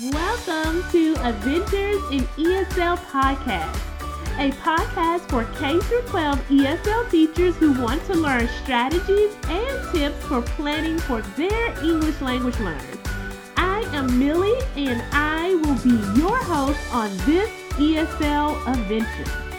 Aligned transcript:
Welcome 0.00 0.90
to 0.92 1.14
Adventures 1.16 2.02
in 2.10 2.24
ESL 2.38 2.96
Podcast, 2.96 3.76
a 4.38 4.50
podcast 4.62 5.28
for 5.28 5.44
K 5.58 5.78
12 6.06 6.38
ESL 6.48 7.10
teachers 7.10 7.54
who 7.56 7.78
want 7.78 8.02
to 8.06 8.14
learn 8.14 8.48
strategies 8.62 9.36
and 9.48 9.94
tips 9.94 10.16
for 10.24 10.40
planning 10.40 10.98
for 10.98 11.20
their 11.36 11.84
English 11.84 12.22
language 12.22 12.58
learners. 12.58 12.96
I 13.58 13.80
am 13.92 14.18
Millie 14.18 14.58
and 14.76 15.02
I 15.12 15.56
will 15.56 15.76
be 15.84 16.18
your 16.18 16.38
host 16.38 16.80
on 16.94 17.14
this 17.26 17.50
ESL 17.72 18.66
adventure. 18.66 19.51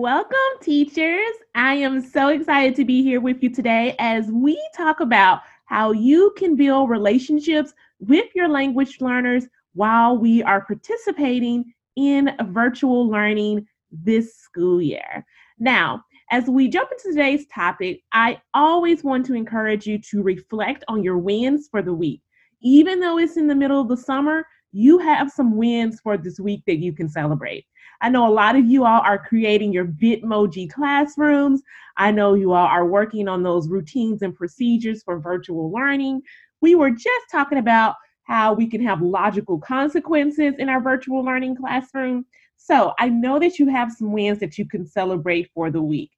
Welcome, 0.00 0.38
teachers. 0.62 1.34
I 1.54 1.74
am 1.74 2.00
so 2.00 2.28
excited 2.28 2.74
to 2.76 2.86
be 2.86 3.02
here 3.02 3.20
with 3.20 3.42
you 3.42 3.50
today 3.50 3.94
as 3.98 4.28
we 4.32 4.58
talk 4.74 5.00
about 5.00 5.42
how 5.66 5.92
you 5.92 6.32
can 6.38 6.56
build 6.56 6.88
relationships 6.88 7.74
with 7.98 8.34
your 8.34 8.48
language 8.48 9.02
learners 9.02 9.46
while 9.74 10.16
we 10.16 10.42
are 10.42 10.64
participating 10.64 11.74
in 11.96 12.34
virtual 12.46 13.10
learning 13.10 13.66
this 13.92 14.38
school 14.38 14.80
year. 14.80 15.26
Now, 15.58 16.02
as 16.30 16.46
we 16.46 16.66
jump 16.68 16.90
into 16.92 17.10
today's 17.10 17.46
topic, 17.48 18.00
I 18.10 18.40
always 18.54 19.04
want 19.04 19.26
to 19.26 19.34
encourage 19.34 19.86
you 19.86 19.98
to 20.12 20.22
reflect 20.22 20.82
on 20.88 21.04
your 21.04 21.18
wins 21.18 21.68
for 21.70 21.82
the 21.82 21.92
week. 21.92 22.22
Even 22.62 23.00
though 23.00 23.18
it's 23.18 23.36
in 23.36 23.48
the 23.48 23.54
middle 23.54 23.82
of 23.82 23.88
the 23.88 23.98
summer, 23.98 24.46
you 24.72 24.98
have 24.98 25.30
some 25.30 25.56
wins 25.56 26.00
for 26.00 26.16
this 26.16 26.38
week 26.38 26.62
that 26.66 26.78
you 26.78 26.92
can 26.92 27.08
celebrate. 27.08 27.66
I 28.02 28.08
know 28.08 28.26
a 28.26 28.32
lot 28.32 28.56
of 28.56 28.64
you 28.64 28.84
all 28.84 29.00
are 29.00 29.18
creating 29.18 29.72
your 29.72 29.84
Bitmoji 29.84 30.70
classrooms. 30.70 31.62
I 31.96 32.10
know 32.10 32.34
you 32.34 32.52
all 32.52 32.66
are 32.66 32.86
working 32.86 33.28
on 33.28 33.42
those 33.42 33.68
routines 33.68 34.22
and 34.22 34.34
procedures 34.34 35.02
for 35.02 35.18
virtual 35.18 35.70
learning. 35.70 36.22
We 36.60 36.74
were 36.74 36.90
just 36.90 37.26
talking 37.30 37.58
about 37.58 37.96
how 38.24 38.54
we 38.54 38.68
can 38.68 38.82
have 38.82 39.02
logical 39.02 39.58
consequences 39.58 40.54
in 40.58 40.68
our 40.68 40.80
virtual 40.80 41.24
learning 41.24 41.56
classroom. 41.56 42.24
So 42.56 42.92
I 42.98 43.08
know 43.08 43.38
that 43.38 43.58
you 43.58 43.68
have 43.68 43.92
some 43.92 44.12
wins 44.12 44.38
that 44.40 44.56
you 44.56 44.66
can 44.66 44.86
celebrate 44.86 45.50
for 45.52 45.70
the 45.70 45.82
week. 45.82 46.10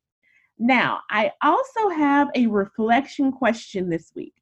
Now, 0.59 1.01
I 1.11 1.33
also 1.43 1.89
have 1.89 2.29
a 2.35 2.47
reflection 2.47 3.33
question 3.33 3.89
this 3.89 4.13
week. 4.15 4.35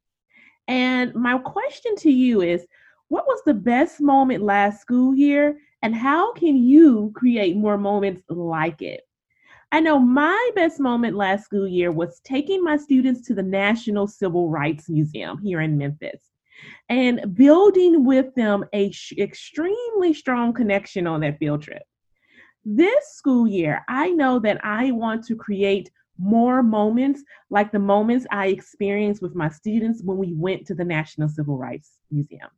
And 0.69 1.15
my 1.15 1.39
question 1.39 1.97
to 1.97 2.11
you 2.11 2.43
is 2.43 2.67
what 3.11 3.27
was 3.27 3.43
the 3.45 3.55
best 3.55 4.01
moment 4.01 4.41
last 4.41 4.81
school 4.81 5.15
year 5.15 5.59
and 5.83 5.95
how 5.97 6.33
can 6.35 6.57
you 6.57 7.13
create 7.17 7.57
more 7.57 7.77
moments 7.77 8.23
like 8.29 8.81
it? 8.83 9.01
I 9.73 9.81
know 9.81 9.99
my 9.99 10.51
best 10.55 10.79
moment 10.79 11.17
last 11.17 11.45
school 11.45 11.67
year 11.67 11.91
was 11.91 12.21
taking 12.21 12.63
my 12.63 12.77
students 12.77 13.27
to 13.27 13.35
the 13.35 13.43
National 13.43 14.07
Civil 14.07 14.49
Rights 14.49 14.89
Museum 14.89 15.39
here 15.39 15.61
in 15.61 15.77
Memphis 15.77 16.23
and 16.89 17.35
building 17.35 18.05
with 18.05 18.33
them 18.37 18.65
a 18.73 18.93
sh- 18.93 19.15
extremely 19.19 20.15
strong 20.15 20.53
connection 20.53 21.09
on 21.09 21.21
that 21.21 21.39
field 21.39 21.63
trip. 21.63 21.83
This 22.65 23.09
school 23.09 23.49
year, 23.49 23.85
I 23.89 24.11
know 24.11 24.39
that 24.39 24.65
I 24.65 24.93
want 24.93 25.25
to 25.27 25.35
create 25.35 25.91
more 26.17 26.63
moments 26.63 27.25
like 27.49 27.73
the 27.73 27.79
moments 27.81 28.25
I 28.31 28.49
experienced 28.49 29.21
with 29.21 29.35
my 29.35 29.49
students 29.49 30.01
when 30.05 30.19
we 30.19 30.33
went 30.33 30.65
to 30.69 30.77
the 30.77 30.85
National 30.85 31.29
Civil 31.29 31.59
Rights 31.59 31.99
Museum. 32.13 32.51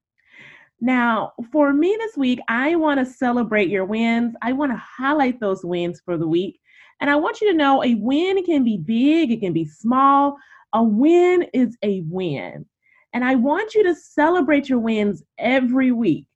Now, 0.83 1.33
for 1.53 1.73
me 1.73 1.97
this 2.01 2.17
week, 2.17 2.41
I 2.49 2.75
want 2.75 2.99
to 2.99 3.07
celebrate 3.07 3.69
your 3.69 3.85
wins. 3.85 4.35
I 4.43 4.53
want 4.53 4.73
to 4.73 4.83
highlight 4.99 5.39
those 5.39 5.65
wins 5.65 6.03
for 6.05 6.19
the 6.19 6.27
week. 6.27 6.59
And 7.01 7.09
I 7.09 7.15
want 7.15 7.41
you 7.41 7.53
to 7.53 7.57
know 7.57 7.85
a 7.85 7.95
win 7.95 8.45
can 8.45 8.65
be 8.65 8.79
big, 8.79 9.31
it 9.31 9.39
can 9.39 9.53
be 9.53 9.65
small. 9.65 10.37
A 10.75 10.83
win 10.83 11.47
is 11.55 11.79
a 11.85 12.01
win. 12.09 12.67
And 13.13 13.25
I 13.25 13.37
want 13.37 13.77
you 13.77 13.85
to 13.85 13.95
celebrate 13.95 14.69
your 14.69 14.81
wins 14.81 15.23
every 15.39 15.93
week. 15.93 16.27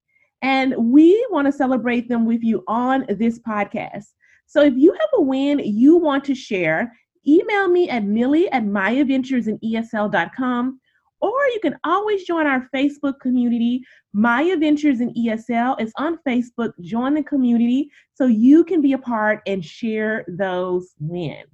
And 0.43 0.77
we 0.77 1.27
want 1.33 1.47
to 1.47 1.53
celebrate 1.53 2.09
them 2.09 2.25
with 2.25 2.45
you 2.45 2.63
on 2.69 3.05
this 3.09 3.41
podcast. 3.41 4.13
So 4.47 4.63
if 4.63 4.75
you 4.77 4.93
have 4.93 5.11
a 5.15 5.23
win 5.23 5.59
you 5.59 5.97
want 5.97 6.23
to 6.25 6.37
share, 6.37 6.93
email 7.27 7.67
me 7.67 7.91
at 7.91 8.05
millie 8.05 8.49
at 8.53 8.63
myadventuresinesl.com 8.63 10.79
or 11.21 11.33
you 11.55 11.61
can 11.63 11.77
always 11.85 12.25
join 12.25 12.47
our 12.47 12.69
Facebook 12.75 13.21
community. 13.21 13.83
My 14.13 14.43
Adventures 14.43 15.01
in 15.01 15.15
ESL 15.15 15.81
is 15.81 15.93
on 15.97 16.19
Facebook. 16.27 16.73
Join 16.81 17.15
the 17.15 17.23
community 17.23 17.91
so 18.15 18.27
you 18.27 18.65
can 18.65 18.81
be 18.81 18.93
a 18.93 18.99
part 18.99 19.43
and 19.47 19.65
share 19.65 20.25
those 20.29 20.95
wins. 20.99 21.47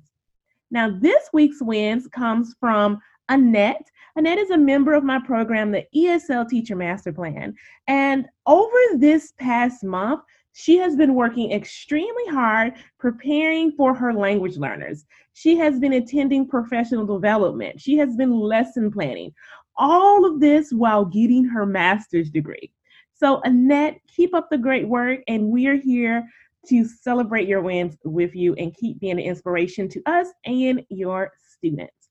Now, 0.71 0.91
this 0.99 1.29
week's 1.33 1.61
wins 1.61 2.09
comes 2.09 2.55
from 2.59 2.99
Annette. 3.29 3.91
Annette 4.17 4.39
is 4.39 4.51
a 4.51 4.59
member 4.59 4.95
of 4.95 5.05
my 5.05 5.19
program, 5.25 5.71
the 5.71 5.85
ESL 5.95 6.49
Teacher 6.49 6.77
Master 6.77 7.13
Plan. 7.13 7.55
And 7.87 8.27
over 8.47 8.77
this 8.97 9.33
past 9.39 9.85
month, 9.85 10.23
she 10.53 10.77
has 10.79 10.97
been 10.97 11.15
working 11.15 11.53
extremely 11.53 12.27
hard 12.27 12.75
preparing 12.99 13.73
for 13.73 13.95
her 13.95 14.13
language 14.13 14.57
learners. 14.57 15.05
She 15.33 15.57
has 15.57 15.79
been 15.79 15.95
attending 15.95 16.49
professional 16.49 17.07
development. 17.07 17.81
She 17.81 17.97
has 17.97 18.17
been 18.17 18.39
lesson 18.39 18.91
planning. 18.91 19.33
All 19.77 20.27
of 20.27 20.41
this 20.41 20.73
while 20.73 21.05
getting 21.05 21.45
her 21.45 21.65
master's 21.65 22.31
degree. 22.31 22.73
So, 23.15 23.41
Annette, 23.45 23.99
keep 24.09 24.35
up 24.35 24.51
the 24.51 24.59
great 24.59 24.87
work, 24.87 25.21
and 25.29 25.47
we're 25.47 25.77
here 25.77 26.29
to 26.69 26.85
celebrate 26.85 27.49
your 27.49 27.61
wins 27.61 27.97
with 28.05 28.35
you 28.35 28.55
and 28.55 28.75
keep 28.75 29.01
being 29.01 29.13
an 29.13 29.19
inspiration 29.21 29.89
to 29.89 30.03
us 30.07 30.29
and 30.45 30.85
your 30.91 31.33
students. 31.39 32.09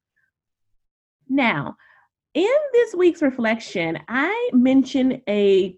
Now, 1.29 1.75
in 2.33 2.55
this 2.73 2.95
week's 2.95 3.21
reflection, 3.21 3.99
I 4.07 4.49
mentioned 4.53 5.21
a 5.27 5.77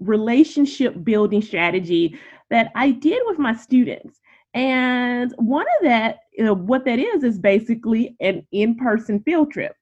relationship 0.00 1.04
building 1.04 1.42
strategy 1.42 2.18
that 2.50 2.70
I 2.74 2.90
did 2.90 3.22
with 3.26 3.38
my 3.38 3.54
students. 3.54 4.20
And 4.54 5.32
one 5.36 5.66
of 5.78 5.84
that, 5.84 6.20
you 6.32 6.44
know, 6.44 6.54
what 6.54 6.84
that 6.86 6.98
is, 6.98 7.24
is 7.24 7.38
basically 7.38 8.16
an 8.20 8.46
in 8.52 8.76
person 8.76 9.20
field 9.20 9.52
trip. 9.52 9.74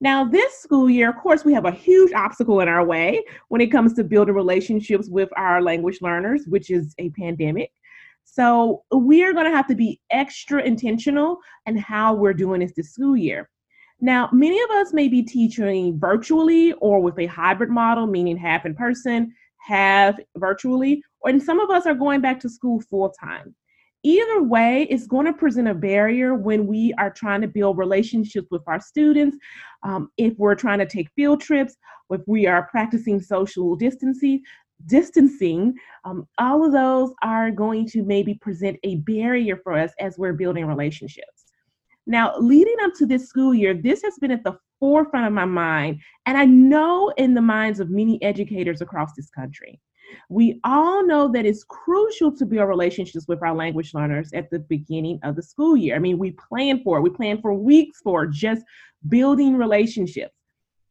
Now, 0.00 0.24
this 0.24 0.58
school 0.58 0.90
year, 0.90 1.10
of 1.10 1.16
course, 1.16 1.44
we 1.44 1.52
have 1.54 1.66
a 1.66 1.70
huge 1.70 2.12
obstacle 2.12 2.60
in 2.60 2.68
our 2.68 2.84
way 2.84 3.22
when 3.48 3.60
it 3.60 3.68
comes 3.68 3.94
to 3.94 4.04
building 4.04 4.34
relationships 4.34 5.08
with 5.08 5.28
our 5.36 5.62
language 5.62 5.98
learners, 6.02 6.42
which 6.46 6.70
is 6.70 6.94
a 6.98 7.10
pandemic. 7.10 7.70
So, 8.24 8.82
we 8.94 9.22
are 9.24 9.32
going 9.32 9.44
to 9.44 9.56
have 9.56 9.68
to 9.68 9.74
be 9.74 10.00
extra 10.10 10.62
intentional 10.62 11.38
in 11.66 11.76
how 11.76 12.14
we're 12.14 12.34
doing 12.34 12.60
this 12.60 12.72
this 12.76 12.92
school 12.92 13.16
year. 13.16 13.48
Now, 14.00 14.28
many 14.32 14.60
of 14.60 14.70
us 14.70 14.92
may 14.92 15.08
be 15.08 15.22
teaching 15.22 15.98
virtually 15.98 16.72
or 16.74 17.00
with 17.00 17.18
a 17.18 17.26
hybrid 17.26 17.70
model, 17.70 18.06
meaning 18.06 18.36
half 18.36 18.66
in 18.66 18.74
person, 18.74 19.32
half 19.64 20.16
virtually, 20.36 21.02
or 21.20 21.30
and 21.30 21.42
some 21.42 21.60
of 21.60 21.70
us 21.70 21.86
are 21.86 21.94
going 21.94 22.20
back 22.20 22.38
to 22.40 22.48
school 22.48 22.80
full 22.80 23.10
time. 23.10 23.54
Either 24.06 24.42
way, 24.42 24.86
it's 24.90 25.06
going 25.06 25.24
to 25.24 25.32
present 25.32 25.66
a 25.66 25.74
barrier 25.74 26.34
when 26.34 26.66
we 26.66 26.92
are 26.98 27.10
trying 27.10 27.40
to 27.40 27.48
build 27.48 27.78
relationships 27.78 28.48
with 28.50 28.60
our 28.66 28.78
students. 28.78 29.38
Um, 29.82 30.10
if 30.18 30.34
we're 30.36 30.54
trying 30.54 30.80
to 30.80 30.86
take 30.86 31.08
field 31.16 31.40
trips, 31.40 31.76
if 32.10 32.20
we 32.26 32.46
are 32.46 32.68
practicing 32.70 33.18
social 33.18 33.74
distancing, 33.76 34.42
distancing, 34.86 35.74
um, 36.04 36.28
all 36.36 36.66
of 36.66 36.72
those 36.72 37.14
are 37.22 37.50
going 37.50 37.86
to 37.88 38.02
maybe 38.02 38.34
present 38.34 38.78
a 38.82 38.96
barrier 38.96 39.56
for 39.56 39.72
us 39.72 39.92
as 39.98 40.18
we're 40.18 40.34
building 40.34 40.66
relationships. 40.66 41.46
Now, 42.06 42.36
leading 42.38 42.76
up 42.82 42.92
to 42.98 43.06
this 43.06 43.26
school 43.26 43.54
year, 43.54 43.72
this 43.72 44.02
has 44.02 44.18
been 44.20 44.30
at 44.30 44.44
the 44.44 44.58
forefront 44.84 45.26
of 45.26 45.32
my 45.32 45.46
mind, 45.46 45.98
and 46.26 46.36
I 46.36 46.44
know 46.44 47.10
in 47.16 47.32
the 47.32 47.40
minds 47.40 47.80
of 47.80 47.88
many 47.88 48.22
educators 48.22 48.82
across 48.82 49.14
this 49.14 49.30
country. 49.30 49.80
We 50.28 50.60
all 50.62 51.06
know 51.06 51.26
that 51.32 51.46
it's 51.46 51.64
crucial 51.64 52.36
to 52.36 52.44
build 52.44 52.68
relationships 52.68 53.24
with 53.26 53.42
our 53.42 53.54
language 53.54 53.94
learners 53.94 54.30
at 54.34 54.50
the 54.50 54.58
beginning 54.58 55.20
of 55.22 55.36
the 55.36 55.42
school 55.42 55.74
year. 55.74 55.96
I 55.96 56.00
mean, 56.00 56.18
we 56.18 56.32
plan 56.32 56.82
for 56.84 56.98
it, 56.98 57.00
we 57.00 57.08
plan 57.08 57.40
for 57.40 57.54
weeks 57.54 58.00
for 58.04 58.26
just 58.26 58.62
building 59.08 59.56
relationships. 59.56 60.34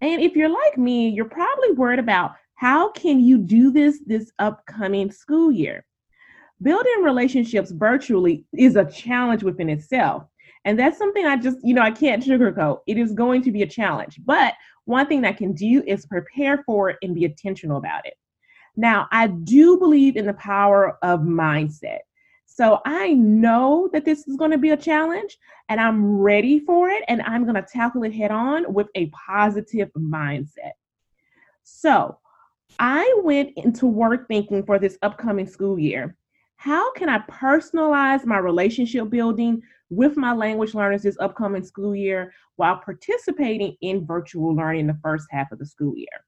And 0.01 0.23
if 0.23 0.35
you're 0.35 0.49
like 0.49 0.75
me, 0.75 1.09
you're 1.09 1.25
probably 1.25 1.73
worried 1.73 1.99
about 1.99 2.31
how 2.55 2.89
can 2.93 3.19
you 3.19 3.37
do 3.37 3.69
this 3.69 3.99
this 4.07 4.31
upcoming 4.39 5.11
school 5.11 5.51
year? 5.51 5.85
Building 6.63 7.03
relationships 7.03 7.69
virtually 7.69 8.43
is 8.57 8.75
a 8.75 8.89
challenge 8.89 9.43
within 9.43 9.69
itself. 9.69 10.23
And 10.65 10.79
that's 10.79 10.97
something 10.97 11.25
I 11.25 11.35
just, 11.37 11.57
you 11.63 11.73
know, 11.73 11.81
I 11.81 11.91
can't 11.91 12.23
sugarcoat. 12.23 12.79
It 12.87 12.97
is 12.97 13.13
going 13.13 13.41
to 13.43 13.51
be 13.51 13.63
a 13.63 13.67
challenge. 13.67 14.19
But 14.25 14.53
one 14.85 15.07
thing 15.07 15.25
I 15.25 15.33
can 15.33 15.53
do 15.53 15.83
is 15.85 16.05
prepare 16.05 16.63
for 16.65 16.89
it 16.89 16.97
and 17.01 17.15
be 17.15 17.25
intentional 17.25 17.77
about 17.77 18.05
it. 18.05 18.15
Now, 18.75 19.07
I 19.11 19.27
do 19.27 19.77
believe 19.77 20.15
in 20.15 20.25
the 20.25 20.33
power 20.33 20.97
of 21.03 21.21
mindset. 21.21 21.99
So 22.45 22.79
I 22.85 23.13
know 23.13 23.89
that 23.93 24.05
this 24.05 24.27
is 24.27 24.37
going 24.37 24.51
to 24.51 24.57
be 24.57 24.69
a 24.69 24.77
challenge 24.77 25.37
and 25.69 25.81
I'm 25.81 26.19
ready 26.19 26.59
for 26.59 26.89
it 26.89 27.03
and 27.07 27.21
I'm 27.23 27.43
going 27.43 27.55
to 27.55 27.63
tackle 27.63 28.03
it 28.03 28.13
head 28.13 28.31
on 28.31 28.71
with 28.73 28.87
a 28.95 29.07
positive 29.07 29.89
mindset. 29.97 30.73
So 31.63 32.19
I 32.79 33.21
went 33.23 33.51
into 33.57 33.87
work 33.87 34.27
thinking 34.27 34.63
for 34.65 34.77
this 34.77 34.97
upcoming 35.01 35.47
school 35.47 35.79
year 35.79 36.15
how 36.63 36.93
can 36.93 37.09
I 37.09 37.19
personalize 37.19 38.25
my 38.25 38.37
relationship 38.37 39.09
building 39.09 39.61
with 39.95 40.17
my 40.17 40.33
language 40.33 40.73
learners 40.73 41.03
this 41.03 41.17
upcoming 41.19 41.63
school 41.63 41.95
year 41.95 42.33
while 42.55 42.77
participating 42.77 43.75
in 43.81 44.05
virtual 44.05 44.55
learning 44.55 44.87
the 44.87 44.99
first 45.01 45.27
half 45.31 45.51
of 45.51 45.59
the 45.59 45.65
school 45.65 45.95
year. 45.95 46.23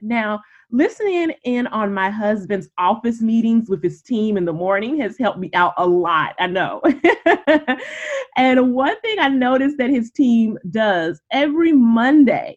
Now, 0.00 0.40
listening 0.70 1.32
in 1.44 1.66
on 1.68 1.92
my 1.92 2.10
husband's 2.10 2.68
office 2.78 3.20
meetings 3.20 3.68
with 3.68 3.82
his 3.82 4.02
team 4.02 4.36
in 4.36 4.44
the 4.44 4.52
morning 4.52 5.00
has 5.00 5.18
helped 5.18 5.38
me 5.38 5.50
out 5.54 5.74
a 5.76 5.86
lot. 5.86 6.34
I 6.38 6.46
know. 6.46 6.80
and 8.36 8.74
one 8.74 9.00
thing 9.00 9.18
I 9.18 9.28
noticed 9.28 9.78
that 9.78 9.90
his 9.90 10.10
team 10.10 10.58
does 10.70 11.20
every 11.32 11.72
Monday, 11.72 12.56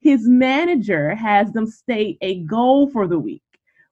his 0.00 0.28
manager 0.28 1.14
has 1.14 1.52
them 1.52 1.66
state 1.66 2.18
a 2.20 2.40
goal 2.44 2.90
for 2.90 3.06
the 3.06 3.18
week, 3.18 3.42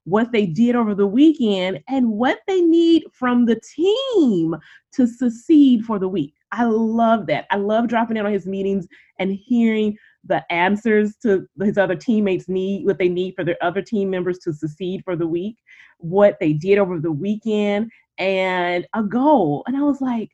what 0.05 0.33
they 0.33 0.47
did 0.47 0.77
over 0.77 0.95
the 0.95 1.07
weekend, 1.07 1.81
and 1.89 2.11
what 2.11 2.39
they 2.47 2.61
need 2.61 3.05
from 3.13 3.45
the 3.45 3.61
team 3.61 4.57
to 4.93 5.07
succeed 5.07 5.85
for 5.85 5.99
the 5.99 6.09
week. 6.09 6.35
I 6.53 6.65
love 6.65 7.27
that. 7.27 7.47
I 7.51 7.57
love 7.57 7.87
dropping 7.87 8.17
in 8.17 8.27
on 8.27 8.33
his 8.33 8.47
meetings 8.47 8.89
and 9.19 9.33
hearing 9.33 9.97
the 10.25 10.45
answers 10.53 11.17
to 11.23 11.47
his 11.63 11.79
other 11.79 11.95
teammates 11.95 12.49
need, 12.49 12.87
what 12.87 12.99
they 12.99 13.09
need 13.09 13.35
for 13.35 13.45
their 13.45 13.57
other 13.63 13.83
team 13.83 14.11
members 14.11 14.39
to 14.41 14.53
succeed 14.53 15.03
for 15.05 15.17
the 15.17 15.27
week, 15.27 15.57
what 15.99 16.39
they 16.41 16.53
did 16.53 16.79
over 16.79 16.99
the 16.99 17.13
weekend, 17.13 17.91
and 18.19 18.87
a 18.95 19.03
goal. 19.03 19.63
And 19.67 19.77
I 19.77 19.83
was 19.83 20.01
like, 20.01 20.31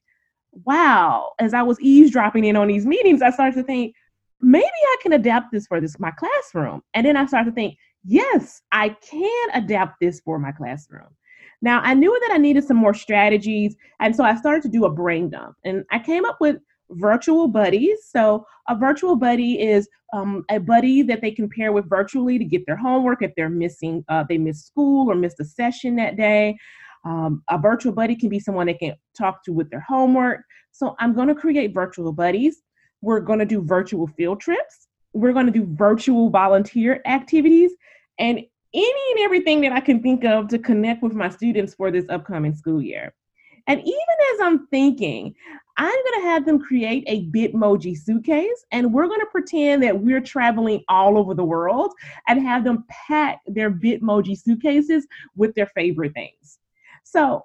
wow, 0.65 1.33
as 1.39 1.53
I 1.53 1.63
was 1.63 1.81
eavesdropping 1.81 2.45
in 2.45 2.57
on 2.57 2.69
these 2.69 2.87
meetings, 2.87 3.21
I 3.21 3.31
started 3.31 3.57
to 3.57 3.63
think, 3.63 3.95
maybe 4.41 4.65
I 4.65 4.97
can 5.03 5.13
adapt 5.13 5.53
this 5.53 5.67
for 5.67 5.81
this 5.81 5.99
my 5.99 6.13
classroom. 6.13 6.83
And 6.95 7.07
then 7.07 7.17
I 7.17 7.27
started 7.27 7.51
to 7.51 7.55
think, 7.55 7.77
yes, 8.06 8.62
I 8.73 8.91
can 8.91 9.49
adapt 9.55 10.00
this 10.00 10.20
for 10.20 10.38
my 10.38 10.53
classroom. 10.53 11.08
Now 11.62 11.81
I 11.81 11.94
knew 11.94 12.17
that 12.20 12.35
I 12.35 12.38
needed 12.38 12.64
some 12.64 12.76
more 12.76 12.94
strategies, 12.94 13.76
and 14.00 14.14
so 14.14 14.25
I 14.25 14.37
started 14.37 14.62
to 14.62 14.69
do 14.69 14.85
a 14.85 14.91
brain 14.91 15.31
dump. 15.31 15.56
And 15.64 15.85
I 15.91 15.99
came 15.99 16.25
up 16.25 16.37
with 16.41 16.56
virtual 16.91 17.49
buddies. 17.49 17.99
So 18.08 18.47
a 18.69 18.76
virtual 18.76 19.17
buddy 19.17 19.61
is 19.61 19.88
um, 20.12 20.44
a 20.50 20.58
buddy 20.58 21.03
that 21.03 21.20
they 21.20 21.31
can 21.31 21.49
pair 21.49 21.73
with 21.73 21.88
virtually 21.88 22.38
to 22.38 22.44
get 22.44 22.64
their 22.67 22.76
homework 22.76 23.23
if 23.23 23.32
they're 23.37 23.49
missing, 23.49 24.05
uh, 24.08 24.25
they 24.29 24.38
miss 24.38 24.64
school 24.64 25.11
or 25.11 25.14
missed 25.14 25.41
a 25.41 25.44
session 25.44 25.97
that 25.97 26.17
day. 26.17 26.56
Um, 27.05 27.43
a 27.50 27.58
virtual 27.58 27.93
buddy 27.93 28.17
can 28.17 28.29
be 28.29 28.41
someone 28.41 28.67
they 28.67 28.75
can 28.75 28.94
talk 29.17 29.44
to 29.44 29.53
with 29.53 29.70
their 29.70 29.85
homework. 29.87 30.41
So 30.73 30.94
I'm 30.99 31.14
going 31.14 31.29
to 31.29 31.35
create 31.35 31.75
virtual 31.75 32.12
buddies. 32.12 32.62
We're 33.00 33.20
going 33.20 33.38
to 33.38 33.47
do 33.47 33.62
virtual 33.62 34.06
field 34.06 34.41
trips. 34.41 34.88
We're 35.12 35.32
going 35.32 35.47
to 35.47 35.53
do 35.53 35.67
virtual 35.70 36.31
volunteer 36.31 37.00
activities 37.06 37.73
and 38.19 38.41
any 38.75 39.11
and 39.13 39.21
everything 39.21 39.61
that 39.63 39.73
I 39.73 39.81
can 39.81 40.03
think 40.03 40.25
of 40.25 40.49
to 40.49 40.59
connect 40.59 41.03
with 41.03 41.15
my 41.15 41.29
students 41.29 41.75
for 41.75 41.91
this 41.91 42.07
upcoming 42.09 42.55
school 42.55 42.83
year. 42.83 43.15
And 43.67 43.81
even 43.81 44.17
as 44.35 44.41
I'm 44.43 44.67
thinking, 44.69 45.35
I'm 45.77 45.91
going 45.91 46.21
to 46.21 46.29
have 46.29 46.47
them 46.47 46.61
create 46.61 47.05
a 47.07 47.27
Bitmoji 47.27 47.99
suitcase 47.99 48.65
and 48.71 48.93
we're 48.93 49.09
going 49.09 49.21
to 49.21 49.27
pretend 49.27 49.83
that 49.83 49.99
we're 49.99 50.21
traveling 50.21 50.83
all 50.89 51.19
over 51.19 51.35
the 51.35 51.45
world 51.45 51.93
and 52.29 52.41
have 52.41 52.65
them 52.65 52.85
pack 52.89 53.41
their 53.47 53.71
Bitmoji 53.71 54.41
suitcases 54.41 55.07
with 55.35 55.55
their 55.55 55.67
favorite 55.67 56.15
things. 56.15 56.59
So, 57.05 57.45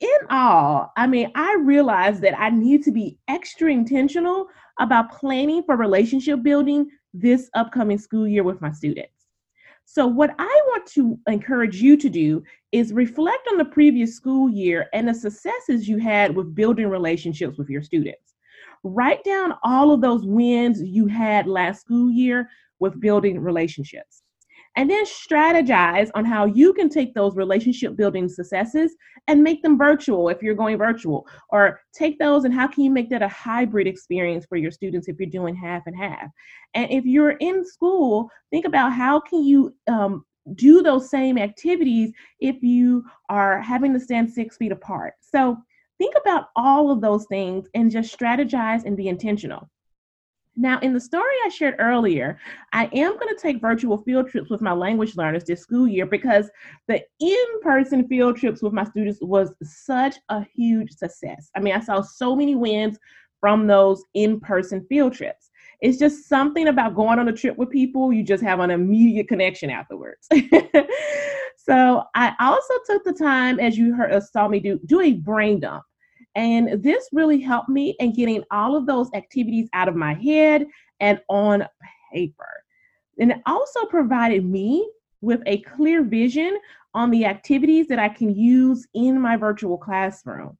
in 0.00 0.18
all, 0.30 0.92
I 0.96 1.06
mean, 1.06 1.30
I 1.34 1.58
realized 1.60 2.22
that 2.22 2.38
I 2.38 2.48
need 2.48 2.82
to 2.84 2.90
be 2.90 3.18
extra 3.28 3.70
intentional 3.70 4.46
about 4.78 5.12
planning 5.12 5.62
for 5.62 5.76
relationship 5.76 6.42
building 6.42 6.88
this 7.12 7.50
upcoming 7.54 7.98
school 7.98 8.26
year 8.26 8.42
with 8.42 8.62
my 8.62 8.72
students. 8.72 9.19
So, 9.92 10.06
what 10.06 10.32
I 10.38 10.60
want 10.68 10.86
to 10.92 11.18
encourage 11.26 11.82
you 11.82 11.96
to 11.96 12.08
do 12.08 12.44
is 12.70 12.92
reflect 12.92 13.48
on 13.50 13.58
the 13.58 13.64
previous 13.64 14.14
school 14.14 14.48
year 14.48 14.86
and 14.92 15.08
the 15.08 15.12
successes 15.12 15.88
you 15.88 15.98
had 15.98 16.36
with 16.36 16.54
building 16.54 16.86
relationships 16.86 17.58
with 17.58 17.68
your 17.68 17.82
students. 17.82 18.34
Write 18.84 19.24
down 19.24 19.54
all 19.64 19.90
of 19.90 20.00
those 20.00 20.24
wins 20.24 20.80
you 20.80 21.08
had 21.08 21.48
last 21.48 21.80
school 21.80 22.08
year 22.08 22.48
with 22.78 23.00
building 23.00 23.40
relationships 23.40 24.19
and 24.80 24.88
then 24.88 25.04
strategize 25.04 26.08
on 26.14 26.24
how 26.24 26.46
you 26.46 26.72
can 26.72 26.88
take 26.88 27.12
those 27.12 27.36
relationship 27.36 27.96
building 27.96 28.30
successes 28.30 28.96
and 29.28 29.42
make 29.42 29.62
them 29.62 29.76
virtual 29.76 30.30
if 30.30 30.42
you're 30.42 30.54
going 30.54 30.78
virtual 30.78 31.28
or 31.50 31.78
take 31.92 32.18
those 32.18 32.46
and 32.46 32.54
how 32.54 32.66
can 32.66 32.84
you 32.84 32.90
make 32.90 33.10
that 33.10 33.20
a 33.20 33.28
hybrid 33.28 33.86
experience 33.86 34.46
for 34.46 34.56
your 34.56 34.70
students 34.70 35.06
if 35.06 35.16
you're 35.20 35.28
doing 35.28 35.54
half 35.54 35.82
and 35.84 35.94
half. 35.94 36.28
And 36.72 36.90
if 36.90 37.04
you're 37.04 37.36
in 37.40 37.62
school 37.62 38.30
think 38.50 38.64
about 38.64 38.94
how 38.94 39.20
can 39.20 39.44
you 39.44 39.74
um, 39.86 40.24
do 40.54 40.80
those 40.82 41.10
same 41.10 41.36
activities 41.36 42.10
if 42.40 42.62
you 42.62 43.04
are 43.28 43.60
having 43.60 43.92
to 43.92 44.00
stand 44.00 44.32
six 44.32 44.56
feet 44.56 44.72
apart. 44.72 45.12
So 45.20 45.58
think 45.98 46.14
about 46.18 46.46
all 46.56 46.90
of 46.90 47.02
those 47.02 47.26
things 47.26 47.68
and 47.74 47.90
just 47.90 48.18
strategize 48.18 48.86
and 48.86 48.96
be 48.96 49.08
intentional 49.08 49.68
now, 50.56 50.78
in 50.80 50.92
the 50.92 51.00
story 51.00 51.32
I 51.44 51.48
shared 51.48 51.76
earlier, 51.78 52.38
I 52.72 52.86
am 52.86 53.16
going 53.18 53.34
to 53.34 53.40
take 53.40 53.60
virtual 53.60 53.98
field 53.98 54.28
trips 54.28 54.50
with 54.50 54.60
my 54.60 54.72
language 54.72 55.16
learners 55.16 55.44
this 55.44 55.62
school 55.62 55.86
year 55.86 56.06
because 56.06 56.50
the 56.88 57.00
in 57.20 57.46
person 57.62 58.06
field 58.08 58.36
trips 58.36 58.60
with 58.60 58.72
my 58.72 58.84
students 58.84 59.20
was 59.22 59.54
such 59.62 60.16
a 60.28 60.44
huge 60.54 60.90
success. 60.90 61.50
I 61.56 61.60
mean, 61.60 61.74
I 61.74 61.80
saw 61.80 62.00
so 62.00 62.34
many 62.34 62.56
wins 62.56 62.98
from 63.38 63.66
those 63.66 64.04
in 64.14 64.40
person 64.40 64.84
field 64.88 65.14
trips. 65.14 65.50
It's 65.80 65.98
just 65.98 66.28
something 66.28 66.68
about 66.68 66.94
going 66.94 67.18
on 67.18 67.28
a 67.28 67.32
trip 67.32 67.56
with 67.56 67.70
people, 67.70 68.12
you 68.12 68.22
just 68.22 68.42
have 68.42 68.60
an 68.60 68.70
immediate 68.70 69.28
connection 69.28 69.70
afterwards. 69.70 70.28
so, 71.56 72.02
I 72.14 72.34
also 72.38 72.74
took 72.86 73.04
the 73.04 73.14
time, 73.14 73.58
as 73.60 73.78
you 73.78 73.94
heard, 73.94 74.12
uh, 74.12 74.20
saw 74.20 74.46
me 74.48 74.60
do, 74.60 74.78
do 74.84 75.00
a 75.00 75.14
brain 75.14 75.60
dump. 75.60 75.84
And 76.34 76.82
this 76.82 77.08
really 77.12 77.40
helped 77.40 77.68
me 77.68 77.96
in 77.98 78.12
getting 78.12 78.44
all 78.50 78.76
of 78.76 78.86
those 78.86 79.08
activities 79.14 79.68
out 79.72 79.88
of 79.88 79.96
my 79.96 80.14
head 80.14 80.66
and 81.00 81.20
on 81.28 81.66
paper. 82.12 82.64
And 83.18 83.32
it 83.32 83.38
also 83.46 83.84
provided 83.86 84.44
me 84.44 84.88
with 85.20 85.42
a 85.46 85.58
clear 85.62 86.02
vision 86.04 86.58
on 86.94 87.10
the 87.10 87.24
activities 87.24 87.88
that 87.88 87.98
I 87.98 88.08
can 88.08 88.34
use 88.34 88.86
in 88.94 89.20
my 89.20 89.36
virtual 89.36 89.76
classroom. 89.76 90.56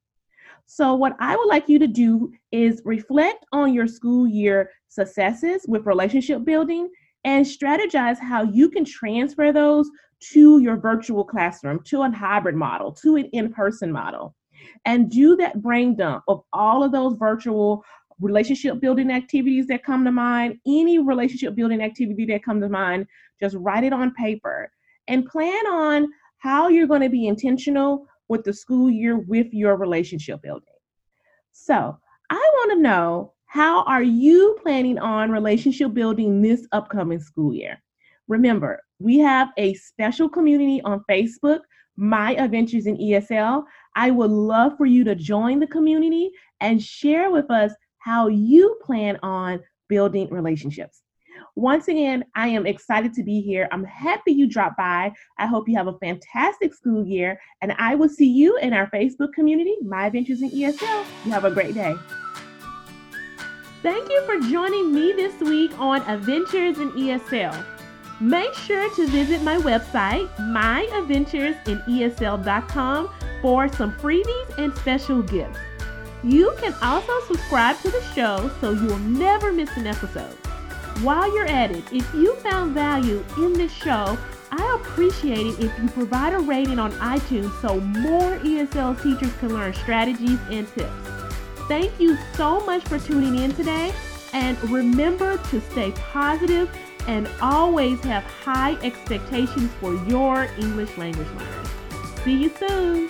So, 0.65 0.93
what 0.93 1.15
I 1.19 1.35
would 1.35 1.47
like 1.47 1.67
you 1.67 1.79
to 1.79 1.87
do 1.87 2.31
is 2.51 2.81
reflect 2.85 3.45
on 3.51 3.73
your 3.73 3.87
school 3.87 4.27
year 4.27 4.71
successes 4.87 5.65
with 5.67 5.85
relationship 5.85 6.45
building 6.45 6.89
and 7.25 7.45
strategize 7.45 8.19
how 8.19 8.43
you 8.43 8.69
can 8.69 8.85
transfer 8.85 9.51
those 9.51 9.89
to 10.31 10.59
your 10.59 10.77
virtual 10.77 11.23
classroom, 11.23 11.81
to 11.85 12.03
a 12.03 12.11
hybrid 12.11 12.55
model, 12.55 12.91
to 12.91 13.15
an 13.15 13.25
in 13.33 13.51
person 13.51 13.91
model 13.91 14.35
and 14.85 15.09
do 15.09 15.35
that 15.37 15.61
brain 15.61 15.95
dump 15.95 16.23
of 16.27 16.41
all 16.53 16.83
of 16.83 16.91
those 16.91 17.15
virtual 17.17 17.83
relationship 18.19 18.79
building 18.79 19.11
activities 19.11 19.67
that 19.67 19.83
come 19.83 20.05
to 20.05 20.11
mind, 20.11 20.57
any 20.67 20.99
relationship 20.99 21.55
building 21.55 21.81
activity 21.81 22.25
that 22.25 22.43
comes 22.43 22.61
to 22.63 22.69
mind, 22.69 23.07
just 23.39 23.55
write 23.59 23.83
it 23.83 23.93
on 23.93 24.13
paper 24.13 24.71
and 25.07 25.25
plan 25.25 25.65
on 25.67 26.07
how 26.37 26.67
you're 26.67 26.87
going 26.87 27.01
to 27.01 27.09
be 27.09 27.27
intentional 27.27 28.05
with 28.29 28.43
the 28.43 28.53
school 28.53 28.89
year 28.89 29.17
with 29.17 29.47
your 29.51 29.75
relationship 29.75 30.41
building. 30.41 30.67
So, 31.51 31.97
I 32.29 32.35
want 32.35 32.71
to 32.71 32.79
know 32.79 33.33
how 33.45 33.83
are 33.83 34.03
you 34.03 34.57
planning 34.63 34.97
on 34.97 35.31
relationship 35.31 35.93
building 35.93 36.41
this 36.41 36.65
upcoming 36.71 37.19
school 37.19 37.53
year? 37.53 37.81
Remember, 38.29 38.81
we 38.99 39.17
have 39.19 39.49
a 39.57 39.73
special 39.73 40.29
community 40.29 40.81
on 40.83 41.03
Facebook 41.09 41.59
my 42.01 42.33
adventures 42.33 42.87
in 42.87 42.97
ESL. 42.97 43.63
I 43.95 44.09
would 44.09 44.31
love 44.31 44.75
for 44.75 44.87
you 44.87 45.03
to 45.03 45.13
join 45.13 45.59
the 45.59 45.67
community 45.67 46.31
and 46.59 46.81
share 46.81 47.29
with 47.29 47.51
us 47.51 47.71
how 47.99 48.27
you 48.27 48.75
plan 48.81 49.19
on 49.21 49.61
building 49.87 50.27
relationships. 50.31 51.03
Once 51.55 51.87
again, 51.87 52.25
I 52.33 52.47
am 52.47 52.65
excited 52.65 53.13
to 53.13 53.23
be 53.23 53.39
here. 53.41 53.67
I'm 53.71 53.83
happy 53.83 54.31
you 54.31 54.47
dropped 54.47 54.77
by. 54.77 55.13
I 55.37 55.45
hope 55.45 55.69
you 55.69 55.75
have 55.77 55.87
a 55.87 55.97
fantastic 55.99 56.73
school 56.73 57.05
year, 57.05 57.39
and 57.61 57.73
I 57.77 57.93
will 57.93 58.09
see 58.09 58.29
you 58.29 58.57
in 58.57 58.73
our 58.73 58.89
Facebook 58.89 59.33
community, 59.33 59.75
My 59.83 60.07
Adventures 60.07 60.41
in 60.41 60.49
ESL. 60.49 61.05
You 61.23 61.31
have 61.31 61.45
a 61.45 61.51
great 61.51 61.75
day. 61.75 61.93
Thank 63.83 64.09
you 64.09 64.25
for 64.25 64.39
joining 64.49 64.91
me 64.93 65.11
this 65.11 65.39
week 65.41 65.77
on 65.79 66.01
Adventures 66.03 66.79
in 66.79 66.91
ESL. 66.93 67.80
Make 68.21 68.53
sure 68.53 68.89
to 68.97 69.07
visit 69.07 69.41
my 69.41 69.57
website, 69.57 70.29
myadventuresinesl.com, 70.37 73.09
for 73.41 73.67
some 73.67 73.93
freebies 73.93 74.57
and 74.59 74.77
special 74.77 75.23
gifts. 75.23 75.57
You 76.23 76.53
can 76.59 76.75
also 76.83 77.19
subscribe 77.21 77.79
to 77.79 77.89
the 77.89 78.03
show 78.13 78.51
so 78.61 78.73
you'll 78.73 78.99
never 78.99 79.51
miss 79.51 79.75
an 79.75 79.87
episode. 79.87 80.37
While 81.01 81.33
you're 81.33 81.47
at 81.47 81.71
it, 81.71 81.83
if 81.91 82.13
you 82.13 82.35
found 82.35 82.75
value 82.75 83.25
in 83.37 83.53
this 83.53 83.71
show, 83.71 84.15
I 84.51 84.77
appreciate 84.79 85.47
it 85.47 85.59
if 85.59 85.75
you 85.81 85.89
provide 85.89 86.33
a 86.33 86.39
rating 86.39 86.77
on 86.77 86.91
iTunes 86.93 87.59
so 87.59 87.79
more 87.79 88.37
ESL 88.37 89.01
teachers 89.01 89.33
can 89.37 89.51
learn 89.51 89.73
strategies 89.73 90.37
and 90.51 90.71
tips. 90.75 90.93
Thank 91.67 91.99
you 91.99 92.15
so 92.35 92.63
much 92.67 92.83
for 92.83 92.99
tuning 92.99 93.39
in 93.39 93.55
today, 93.55 93.91
and 94.33 94.61
remember 94.69 95.37
to 95.37 95.59
stay 95.71 95.91
positive 95.93 96.69
and 97.07 97.29
always 97.41 97.99
have 98.01 98.23
high 98.23 98.73
expectations 98.83 99.71
for 99.79 99.93
your 100.07 100.45
English 100.57 100.97
language 100.97 101.27
learners. 101.29 101.67
See 102.23 102.43
you 102.43 102.51
soon. 102.57 103.09